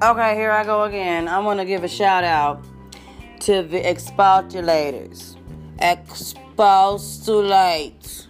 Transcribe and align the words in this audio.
Okay, 0.00 0.36
here 0.36 0.52
I 0.52 0.62
go 0.64 0.84
again. 0.84 1.26
I 1.26 1.40
want 1.40 1.58
to 1.58 1.64
give 1.64 1.82
a 1.82 1.88
shout 1.88 2.22
out 2.22 2.64
to 3.40 3.64
the 3.64 3.80
expostulators. 3.80 5.34
Expostulate. 5.80 8.28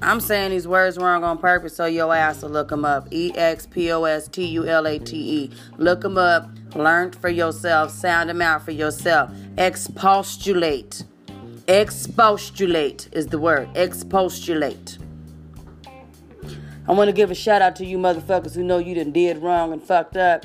I'm 0.00 0.20
saying 0.20 0.52
these 0.52 0.66
words 0.66 0.96
wrong 0.96 1.22
on 1.22 1.36
purpose 1.36 1.76
so 1.76 1.84
your 1.84 2.14
ass 2.14 2.40
will 2.40 2.48
look 2.48 2.70
them 2.70 2.86
up. 2.86 3.08
E 3.10 3.32
X 3.34 3.66
P 3.66 3.92
O 3.92 4.04
S 4.04 4.26
T 4.26 4.46
U 4.46 4.66
L 4.66 4.86
A 4.86 4.98
T 4.98 5.16
E. 5.16 5.50
Look 5.76 6.00
them 6.00 6.16
up. 6.16 6.48
Learn 6.74 7.12
for 7.12 7.28
yourself. 7.28 7.90
Sound 7.90 8.30
them 8.30 8.40
out 8.40 8.64
for 8.64 8.70
yourself. 8.70 9.30
Expostulate. 9.58 11.04
Expostulate 11.70 13.08
is 13.12 13.28
the 13.28 13.38
word. 13.38 13.68
Expostulate. 13.76 14.98
I 16.88 16.92
want 16.92 17.06
to 17.06 17.12
give 17.12 17.30
a 17.30 17.34
shout 17.36 17.62
out 17.62 17.76
to 17.76 17.86
you 17.86 17.96
motherfuckers 17.96 18.56
who 18.56 18.64
know 18.64 18.78
you 18.78 18.96
done 18.96 19.12
did 19.12 19.38
wrong 19.38 19.72
and 19.72 19.80
fucked 19.80 20.16
up. 20.16 20.44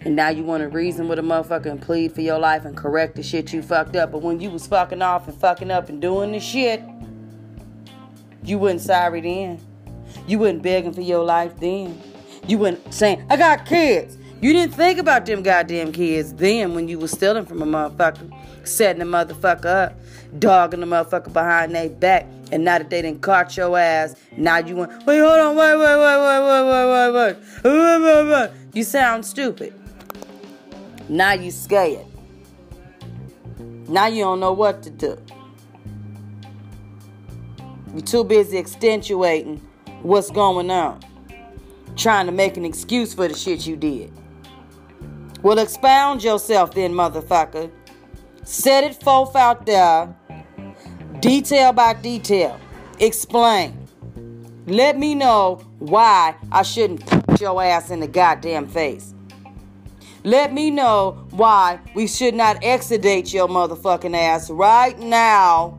And 0.00 0.16
now 0.16 0.30
you 0.30 0.42
want 0.42 0.62
to 0.62 0.70
reason 0.70 1.06
with 1.06 1.18
a 1.18 1.22
motherfucker 1.22 1.66
and 1.66 1.82
plead 1.82 2.14
for 2.14 2.22
your 2.22 2.38
life 2.38 2.64
and 2.64 2.74
correct 2.74 3.16
the 3.16 3.22
shit 3.22 3.52
you 3.52 3.60
fucked 3.60 3.94
up. 3.94 4.12
But 4.12 4.22
when 4.22 4.40
you 4.40 4.48
was 4.48 4.66
fucking 4.66 5.02
off 5.02 5.28
and 5.28 5.38
fucking 5.38 5.70
up 5.70 5.90
and 5.90 6.00
doing 6.00 6.32
the 6.32 6.40
shit, 6.40 6.82
you 8.42 8.56
wasn't 8.56 8.80
sorry 8.80 9.20
then. 9.20 9.60
You 10.26 10.38
wasn't 10.38 10.62
begging 10.62 10.94
for 10.94 11.02
your 11.02 11.24
life 11.24 11.60
then. 11.60 12.00
You 12.46 12.56
wasn't 12.56 12.94
saying, 12.94 13.26
I 13.28 13.36
got 13.36 13.66
kids. 13.66 14.16
You 14.40 14.54
didn't 14.54 14.72
think 14.72 14.98
about 14.98 15.26
them 15.26 15.42
goddamn 15.42 15.92
kids 15.92 16.32
then 16.32 16.74
when 16.74 16.88
you 16.88 16.98
was 16.98 17.10
stealing 17.10 17.44
from 17.44 17.60
a 17.60 17.66
motherfucker, 17.66 18.32
setting 18.66 19.02
a 19.02 19.04
motherfucker 19.04 19.66
up, 19.66 20.00
dogging 20.38 20.80
the 20.80 20.86
motherfucker 20.86 21.30
behind 21.30 21.74
their 21.74 21.90
back. 21.90 22.26
And 22.50 22.64
now 22.64 22.78
that 22.78 22.88
they 22.88 23.02
didn't 23.02 23.20
caught 23.20 23.54
your 23.56 23.78
ass, 23.78 24.16
now 24.38 24.56
you 24.56 24.76
want, 24.76 24.90
wait, 25.06 25.18
hold 25.18 25.38
on, 25.38 25.56
wait, 25.56 25.76
wait, 25.76 25.96
wait, 25.98 26.18
wait, 26.18 27.12
wait, 27.12 27.12
wait, 27.12 27.12
wait, 27.12 27.36
wait, 27.64 28.00
wait, 28.00 28.30
wait. 28.30 28.50
You 28.72 28.82
sound 28.82 29.26
stupid. 29.26 29.74
Now 31.10 31.32
you 31.32 31.50
scared. 31.50 32.06
Now 33.88 34.06
you 34.06 34.22
don't 34.22 34.40
know 34.40 34.52
what 34.52 34.82
to 34.84 34.90
do. 34.90 35.18
You're 37.92 38.00
too 38.00 38.24
busy 38.24 38.56
accentuating 38.56 39.58
what's 40.02 40.30
going 40.30 40.70
on. 40.70 41.00
Trying 41.96 42.26
to 42.26 42.32
make 42.32 42.56
an 42.56 42.64
excuse 42.64 43.12
for 43.12 43.28
the 43.28 43.34
shit 43.34 43.66
you 43.66 43.76
did. 43.76 44.12
Well, 45.42 45.58
expound 45.58 46.22
yourself 46.22 46.74
then, 46.74 46.92
motherfucker. 46.92 47.70
Set 48.44 48.84
it 48.84 49.02
forth 49.02 49.34
out 49.36 49.64
there, 49.64 50.14
detail 51.20 51.72
by 51.72 51.94
detail. 51.94 52.60
Explain. 52.98 53.86
Let 54.66 54.98
me 54.98 55.14
know 55.14 55.62
why 55.78 56.34
I 56.52 56.62
shouldn't 56.62 57.06
put 57.06 57.40
your 57.40 57.62
ass 57.62 57.90
in 57.90 58.00
the 58.00 58.06
goddamn 58.06 58.68
face. 58.68 59.14
Let 60.24 60.52
me 60.52 60.70
know 60.70 61.26
why 61.30 61.80
we 61.94 62.06
should 62.06 62.34
not 62.34 62.60
exudate 62.60 63.32
your 63.32 63.48
motherfucking 63.48 64.14
ass 64.14 64.50
right 64.50 64.98
now 64.98 65.78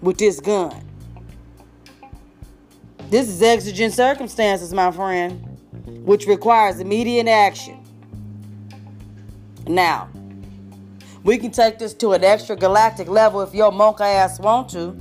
with 0.00 0.18
this 0.18 0.40
gun. 0.40 0.74
This 3.08 3.28
is 3.28 3.40
exigent 3.42 3.94
circumstances, 3.94 4.74
my 4.74 4.90
friend, 4.90 5.58
which 6.04 6.26
requires 6.26 6.80
immediate 6.80 7.28
action. 7.28 7.81
Now, 9.66 10.08
we 11.24 11.38
can 11.38 11.50
take 11.50 11.78
this 11.78 11.94
to 11.94 12.12
an 12.12 12.24
extra 12.24 12.56
galactic 12.56 13.08
level 13.08 13.42
if 13.42 13.54
your 13.54 13.70
monk 13.72 14.00
ass 14.00 14.40
want 14.40 14.68
to, 14.70 14.98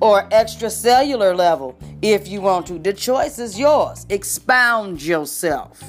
or 0.00 0.28
extracellular 0.30 1.36
level 1.36 1.78
if 2.02 2.28
you 2.28 2.40
want 2.40 2.66
to. 2.66 2.78
The 2.78 2.92
choice 2.92 3.38
is 3.38 3.58
yours. 3.58 4.06
Expound 4.08 5.02
yourself 5.02 5.82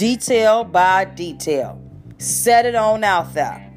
detail 0.00 0.64
by 0.64 1.04
detail. 1.04 1.78
Set 2.16 2.64
it 2.64 2.74
on 2.74 3.04
out 3.04 3.34
there. 3.34 3.70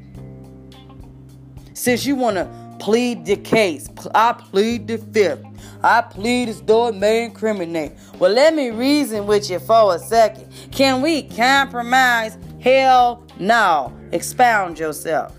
Since 1.74 2.06
you 2.06 2.16
want 2.16 2.36
to 2.36 2.76
plead 2.78 3.26
the 3.26 3.36
case, 3.36 3.90
I 4.14 4.32
plead 4.32 4.86
the 4.86 4.96
fifth. 4.96 5.44
I 5.82 6.00
plead 6.00 6.48
as 6.48 6.62
though 6.62 6.86
it 6.86 6.94
may 6.94 7.24
incriminate. 7.24 7.92
Well, 8.18 8.32
let 8.32 8.54
me 8.54 8.70
reason 8.70 9.26
with 9.26 9.50
you 9.50 9.58
for 9.58 9.96
a 9.96 9.98
second. 9.98 10.50
Can 10.70 11.02
we 11.02 11.24
compromise? 11.24 12.38
Hell 12.64 13.22
no. 13.38 13.92
Expound 14.12 14.78
yourself. 14.78 15.36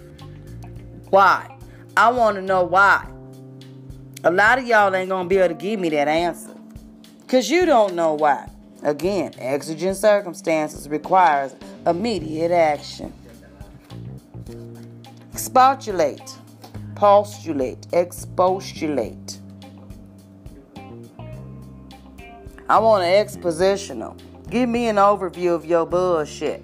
Why? 1.10 1.58
I 1.98 2.12
want 2.12 2.36
to 2.36 2.42
know 2.44 2.64
why. 2.64 3.10
A 4.24 4.30
lot 4.30 4.60
of 4.60 4.68
y'all 4.68 4.94
ain't 4.94 5.10
going 5.10 5.26
to 5.26 5.30
be 5.30 5.38
able 5.38 5.56
to 5.56 5.60
give 5.60 5.80
me 5.80 5.90
that 5.90 6.08
answer. 6.08 6.54
Because 7.22 7.50
you 7.50 7.66
don't 7.66 7.96
know 7.96 8.14
why. 8.14 8.48
Again, 8.84 9.34
exigent 9.40 9.98
circumstances 9.98 10.88
requires 10.88 11.56
immediate 11.88 12.52
action. 12.52 13.12
Expostulate, 15.34 16.38
postulate, 16.94 17.88
expostulate. 17.92 19.40
I 22.70 22.78
want 22.78 23.04
an 23.04 23.26
expositional. 23.26 24.16
Give 24.52 24.70
me 24.70 24.90
an 24.90 24.98
overview 24.98 25.56
of 25.56 25.66
your 25.66 25.88
bullshit. 25.88 26.62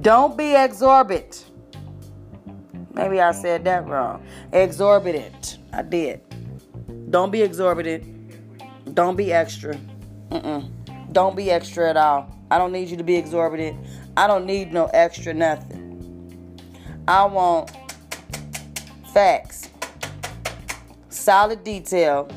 Don't 0.00 0.36
be 0.36 0.54
exorbitant. 0.54 1.46
Maybe 2.94 3.20
I 3.20 3.32
said 3.32 3.64
that 3.64 3.86
wrong. 3.86 4.24
Exorbitant. 4.52 5.58
I 5.72 5.82
did. 5.82 6.20
Don't 7.10 7.30
be 7.30 7.42
exorbitant. 7.42 8.94
Don't 8.94 9.16
be 9.16 9.32
extra. 9.32 9.74
Mm-mm. 10.30 10.70
Don't 11.12 11.36
be 11.36 11.50
extra 11.50 11.90
at 11.90 11.96
all. 11.96 12.34
I 12.50 12.58
don't 12.58 12.72
need 12.72 12.88
you 12.88 12.96
to 12.96 13.04
be 13.04 13.16
exorbitant. 13.16 13.86
I 14.16 14.26
don't 14.26 14.46
need 14.46 14.72
no 14.72 14.86
extra 14.92 15.34
nothing. 15.34 16.60
I 17.06 17.24
want 17.24 17.70
facts, 19.12 19.70
solid 21.08 21.64
detail, 21.64 22.28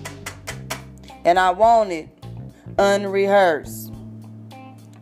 and 1.25 1.38
I 1.38 1.51
want 1.51 1.91
it 1.91 2.09
unrehearsed. 2.78 3.91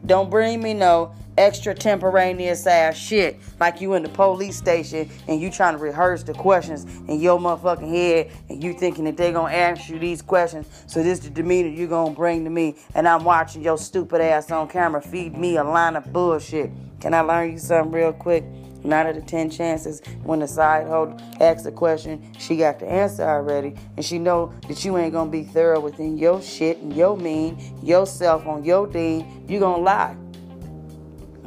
Don't 0.05 0.29
bring 0.29 0.61
me 0.61 0.73
no 0.73 1.13
extratemporaneous 1.39 2.67
ass 2.67 2.97
shit 2.97 3.39
like 3.61 3.79
you 3.79 3.93
in 3.93 4.03
the 4.03 4.09
police 4.09 4.57
station 4.57 5.09
and 5.29 5.39
you 5.39 5.49
trying 5.49 5.73
to 5.73 5.79
rehearse 5.79 6.21
the 6.21 6.33
questions 6.33 6.83
in 7.07 7.21
your 7.21 7.39
motherfucking 7.39 7.89
head 7.89 8.29
and 8.49 8.61
you 8.61 8.73
thinking 8.73 9.05
that 9.05 9.15
they 9.15 9.31
gonna 9.31 9.53
ask 9.53 9.89
you 9.89 9.97
these 9.97 10.21
questions 10.21 10.67
so 10.85 11.01
this 11.01 11.19
the 11.19 11.29
demeanor 11.29 11.69
you 11.69 11.87
gonna 11.87 12.13
bring 12.13 12.43
to 12.43 12.49
me 12.49 12.75
and 12.93 13.07
I'm 13.07 13.23
watching 13.23 13.61
your 13.61 13.77
stupid 13.77 14.19
ass 14.19 14.51
on 14.51 14.67
camera 14.67 15.01
feed 15.01 15.37
me 15.37 15.55
a 15.55 15.63
line 15.63 15.95
of 15.95 16.11
bullshit. 16.11 16.71
Can 16.99 17.13
I 17.13 17.21
learn 17.21 17.53
you 17.53 17.57
something 17.57 17.93
real 17.93 18.11
quick? 18.11 18.43
Nine 18.83 19.07
out 19.07 19.17
of 19.17 19.25
ten 19.25 19.49
chances 19.49 20.01
when 20.23 20.39
the 20.39 20.47
side 20.47 20.87
hoe 20.87 21.15
asks 21.39 21.65
a 21.65 21.71
question, 21.71 22.33
she 22.37 22.57
got 22.57 22.79
the 22.79 22.87
answer 22.87 23.23
already, 23.23 23.75
and 23.97 24.05
she 24.05 24.19
know 24.19 24.53
that 24.67 24.83
you 24.85 24.97
ain't 24.97 25.11
gonna 25.13 25.29
be 25.29 25.43
thorough 25.43 25.81
within 25.81 26.17
your 26.17 26.41
shit 26.41 26.77
and 26.77 26.95
your 26.95 27.17
mean, 27.17 27.57
yourself 27.83 28.45
on 28.47 28.63
your 28.63 28.89
thing. 28.89 29.45
You 29.49 29.59
gonna 29.59 29.83
lie. 29.83 30.15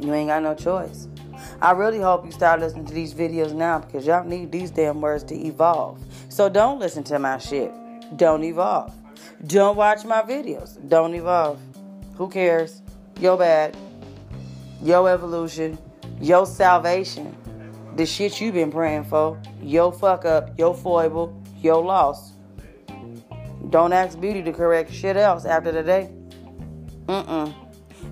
You 0.03 0.13
ain't 0.13 0.27
got 0.27 0.43
no 0.43 0.53
choice. 0.53 1.07
I 1.61 1.71
really 1.71 1.99
hope 1.99 2.25
you 2.25 2.31
start 2.31 2.59
listening 2.59 2.85
to 2.85 2.93
these 2.93 3.13
videos 3.13 3.53
now 3.53 3.79
because 3.79 4.05
y'all 4.05 4.25
need 4.25 4.51
these 4.51 4.69
damn 4.69 4.99
words 4.99 5.23
to 5.25 5.35
evolve. 5.35 5.97
So 6.27 6.49
don't 6.49 6.77
listen 6.77 7.03
to 7.05 7.19
my 7.19 7.37
shit. 7.37 7.71
Don't 8.17 8.43
evolve. 8.43 8.93
Don't 9.47 9.77
watch 9.77 10.03
my 10.03 10.21
videos. 10.21 10.77
Don't 10.89 11.13
evolve. 11.15 11.59
Who 12.15 12.27
cares? 12.27 12.81
Yo 13.19 13.37
bad. 13.37 13.77
Yo 14.81 15.05
evolution. 15.05 15.77
Yo 16.19 16.43
salvation. 16.43 17.35
The 17.95 18.05
shit 18.05 18.41
you've 18.41 18.55
been 18.55 18.71
praying 18.71 19.05
for. 19.05 19.39
Yo 19.61 19.91
fuck 19.91 20.25
up. 20.25 20.59
Yo 20.59 20.73
foible. 20.73 21.41
Yo 21.61 21.79
loss. 21.79 22.33
Don't 23.69 23.93
ask 23.93 24.19
beauty 24.19 24.43
to 24.43 24.51
correct 24.51 24.91
shit 24.91 25.15
else 25.15 25.45
after 25.45 25.71
the 25.71 25.81
day. 25.81 26.09
Mm-mm. 27.05 27.53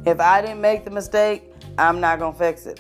If 0.06 0.19
I 0.19 0.42
didn't 0.42 0.62
make 0.62 0.86
the 0.86 0.92
mistake, 0.92 1.50
I'm 1.81 2.00
not 2.00 2.19
gonna 2.19 2.38
fix 2.38 2.68
it. 2.68 2.80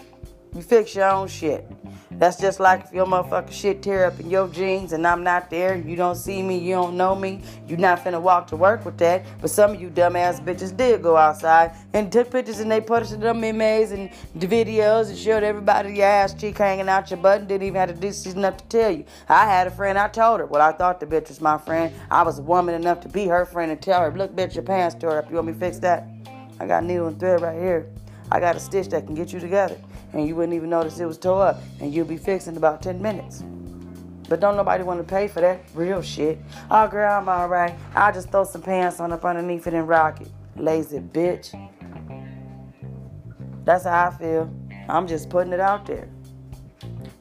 You 0.53 0.61
fix 0.61 0.93
your 0.93 1.09
own 1.09 1.27
shit. 1.27 1.65
That's 2.11 2.39
just 2.39 2.59
like 2.59 2.83
if 2.83 2.93
your 2.93 3.07
motherfucking 3.07 3.51
shit 3.51 3.81
tear 3.81 4.05
up 4.05 4.19
in 4.19 4.29
your 4.29 4.47
jeans 4.47 4.93
and 4.93 5.07
I'm 5.07 5.23
not 5.23 5.49
there, 5.49 5.75
you 5.75 5.95
don't 5.95 6.15
see 6.15 6.43
me, 6.43 6.59
you 6.59 6.75
don't 6.75 6.95
know 6.95 7.15
me, 7.15 7.41
you 7.67 7.77
not 7.77 8.03
finna 8.03 8.21
walk 8.21 8.45
to 8.47 8.55
work 8.55 8.85
with 8.85 8.99
that. 8.99 9.25
But 9.41 9.49
some 9.49 9.71
of 9.71 9.81
you 9.81 9.89
dumbass 9.89 10.39
bitches 10.39 10.77
did 10.77 11.01
go 11.01 11.17
outside 11.17 11.71
and 11.93 12.11
took 12.11 12.29
pictures 12.29 12.59
and 12.59 12.69
they 12.69 12.79
posted 12.79 13.21
them 13.21 13.41
memes 13.41 13.89
and 13.89 14.11
the 14.35 14.45
videos 14.45 15.09
and 15.09 15.17
showed 15.17 15.41
everybody 15.41 15.95
your 15.95 16.05
ass 16.05 16.35
cheek 16.35 16.59
hanging 16.59 16.87
out 16.87 17.09
your 17.09 17.17
butt 17.17 17.39
and 17.39 17.47
didn't 17.47 17.65
even 17.65 17.79
have 17.79 17.89
to 17.89 17.95
do 17.95 18.13
shit 18.13 18.35
enough 18.35 18.57
to 18.57 18.65
tell 18.65 18.91
you. 18.91 19.03
I 19.29 19.47
had 19.47 19.65
a 19.65 19.71
friend, 19.71 19.97
I 19.97 20.09
told 20.09 20.41
her, 20.41 20.45
well, 20.45 20.61
I 20.61 20.73
thought 20.73 20.99
the 20.99 21.07
bitch 21.07 21.29
was 21.29 21.41
my 21.41 21.57
friend. 21.57 21.91
I 22.11 22.21
was 22.21 22.39
woman 22.39 22.75
enough 22.75 22.99
to 23.01 23.09
be 23.09 23.25
her 23.25 23.45
friend 23.45 23.71
and 23.71 23.81
tell 23.81 23.99
her, 23.99 24.15
look, 24.15 24.35
bitch, 24.35 24.53
your 24.53 24.63
pants 24.63 24.93
tore 24.93 25.17
up. 25.17 25.27
You 25.29 25.37
want 25.37 25.47
me 25.47 25.53
to 25.53 25.59
fix 25.59 25.79
that? 25.79 26.07
I 26.59 26.67
got 26.67 26.83
needle 26.83 27.07
and 27.07 27.19
thread 27.19 27.41
right 27.41 27.57
here. 27.57 27.89
I 28.31 28.39
got 28.39 28.55
a 28.55 28.59
stitch 28.59 28.87
that 28.89 29.05
can 29.05 29.13
get 29.13 29.33
you 29.33 29.39
together. 29.39 29.77
And 30.13 30.25
you 30.27 30.35
wouldn't 30.35 30.53
even 30.53 30.69
notice 30.69 30.99
it 30.99 31.05
was 31.05 31.17
tore 31.17 31.47
up. 31.47 31.61
And 31.79 31.93
you'll 31.93 32.05
be 32.05 32.17
fixed 32.17 32.47
in 32.47 32.55
about 32.55 32.81
10 32.81 33.01
minutes. 33.01 33.43
But 34.29 34.39
don't 34.39 34.55
nobody 34.55 34.83
want 34.83 34.99
to 34.99 35.03
pay 35.03 35.27
for 35.27 35.41
that 35.41 35.61
real 35.73 36.01
shit. 36.01 36.39
Oh, 36.69 36.87
girl, 36.87 37.19
I'm 37.19 37.27
all 37.27 37.49
right. 37.49 37.77
I'll 37.93 38.13
just 38.13 38.29
throw 38.29 38.45
some 38.45 38.61
pants 38.61 39.01
on 39.01 39.11
up 39.11 39.25
underneath 39.25 39.67
it 39.67 39.73
and 39.73 39.87
rock 39.87 40.21
it. 40.21 40.29
Lazy 40.55 40.99
bitch. 40.99 41.51
That's 43.65 43.83
how 43.83 44.07
I 44.07 44.11
feel. 44.11 44.49
I'm 44.87 45.07
just 45.07 45.29
putting 45.29 45.51
it 45.51 45.59
out 45.59 45.85
there. 45.85 46.07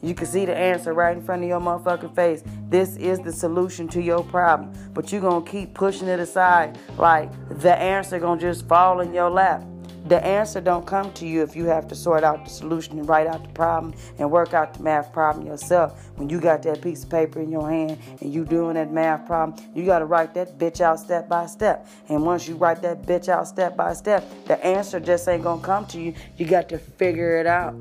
You 0.03 0.15
can 0.15 0.27
see 0.27 0.47
the 0.47 0.57
answer 0.57 0.95
right 0.95 1.17
in 1.17 1.23
front 1.23 1.43
of 1.43 1.49
your 1.49 1.61
motherfucking 1.61 2.15
face. 2.15 2.43
This 2.69 2.97
is 2.97 3.19
the 3.19 3.33
solution 3.33 3.89
to 3.89 4.01
your 4.01 4.25
problem. 4.25 4.73
But 4.95 5.13
you're 5.13 5.21
going 5.21 5.45
to 5.45 5.51
keep 5.51 5.75
pushing 5.75 6.09
it 6.09 6.21
aside 6.21 6.79
like 6.97 7.31
the 7.61 7.75
answer 7.75 8.19
going 8.19 8.39
to 8.39 8.47
just 8.47 8.67
fall 8.67 9.01
in 9.01 9.13
your 9.13 9.29
lap. 9.29 9.65
The 10.07 10.25
answer 10.25 10.61
don't 10.61 10.87
come 10.87 11.13
to 11.15 11.27
you 11.27 11.43
if 11.43 11.55
you 11.55 11.67
have 11.67 11.87
to 11.89 11.95
sort 11.95 12.25
out 12.25 12.45
the 12.45 12.51
solution 12.51 12.99
and 12.99 13.09
write 13.09 13.27
out 13.27 13.43
the 13.43 13.51
problem 13.51 13.95
and 14.19 14.31
work 14.31 14.55
out 14.55 14.75
the 14.75 14.83
math 14.83 15.13
problem 15.13 15.47
yourself. 15.47 16.11
When 16.17 16.29
you 16.29 16.41
got 16.41 16.63
that 16.63 16.81
piece 16.81 17.05
of 17.05 17.11
paper 17.11 17.41
in 17.41 17.51
your 17.51 17.69
hand 17.69 17.99
and 18.21 18.33
you 18.33 18.45
doing 18.45 18.75
that 18.75 18.91
math 18.91 19.27
problem, 19.27 19.63
you 19.75 19.85
got 19.85 20.01
to 20.01 20.07
write 20.07 20.35
that 20.35 20.59
bitch 20.59 20.81
out 20.81 20.99
step 21.01 21.29
by 21.29 21.47
step. 21.47 21.87
And 22.09 22.25
once 22.25 22.49
you 22.49 22.57
write 22.57 22.83
that 22.83 23.03
bitch 23.03 23.29
out 23.29 23.47
step 23.47 23.77
by 23.77 23.93
step, 23.93 24.25
the 24.47 24.65
answer 24.65 25.01
just 25.01 25.29
ain't 25.29 25.43
going 25.43 25.61
to 25.61 25.67
come 25.67 25.87
to 25.87 26.01
you. 26.01 26.15
You 26.39 26.47
got 26.47 26.69
to 26.71 26.79
figure 26.79 27.39
it 27.39 27.47
out. 27.47 27.75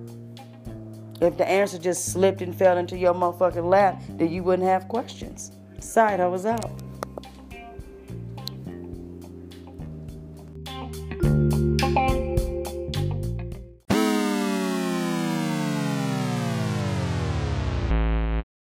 If 1.21 1.37
the 1.37 1.47
answer 1.47 1.77
just 1.77 2.13
slipped 2.13 2.41
and 2.41 2.55
fell 2.55 2.77
into 2.77 2.97
your 2.97 3.13
motherfucking 3.13 3.69
lap, 3.69 4.01
then 4.09 4.31
you 4.31 4.43
wouldn't 4.43 4.67
have 4.67 4.87
questions. 4.87 5.51
Side, 5.79 6.19
I 6.19 6.27
was 6.27 6.45
out. 6.45 6.71